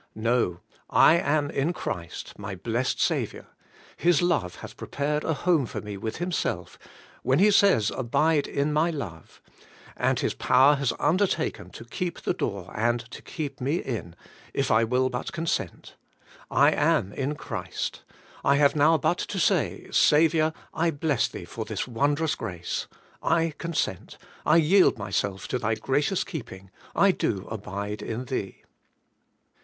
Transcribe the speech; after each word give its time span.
No, 0.15 0.61
/ 0.83 0.89
am. 0.91 1.51
in 1.51 1.73
Christy 1.73 2.31
my 2.35 2.55
blessed 2.55 2.99
Saviour. 2.99 3.45
His 3.95 4.19
love 4.23 4.55
hath 4.55 4.75
prepared 4.75 5.23
a 5.23 5.35
home 5.35 5.67
for 5.67 5.79
me 5.79 5.95
with 5.95 6.17
Himself, 6.17 6.79
when 7.21 7.37
He 7.37 7.51
says, 7.51 7.91
* 7.91 7.95
Abide 7.95 8.47
in 8.47 8.73
my 8.73 8.89
love;' 8.89 9.39
and 9.95 10.19
His 10.19 10.33
power 10.33 10.73
has 10.77 10.91
undertaken 10.99 11.69
to 11.73 11.85
keep 11.85 12.19
the 12.21 12.33
door, 12.33 12.71
and 12.75 13.01
to 13.11 13.21
keep 13.21 13.61
me 13.61 13.75
in, 13.75 14.15
if 14.55 14.71
I 14.71 14.83
will 14.85 15.09
but 15.11 15.31
consent. 15.31 15.93
I 16.49 16.71
am 16.71 17.11
^V^ 17.11 17.37
Christ: 17.37 18.01
I 18.43 18.55
have 18.55 18.75
now 18.75 18.97
but 18.97 19.19
to 19.19 19.37
say, 19.37 19.87
* 19.89 19.91
Saviour, 19.91 20.51
I 20.73 20.89
bless 20.89 21.27
Thee 21.27 21.45
for 21.45 21.63
this 21.63 21.87
wondrous 21.87 22.33
grace. 22.33 22.87
I 23.21 23.53
consent; 23.59 24.17
I 24.47 24.57
yield 24.57 24.97
myself 24.97 25.47
to 25.49 25.59
Thy 25.59 25.75
gracious 25.75 26.23
keeping; 26.23 26.71
I 26.95 27.11
do 27.11 27.45
abide 27.51 28.01
in 28.01 28.25
Thee.' 28.25 28.63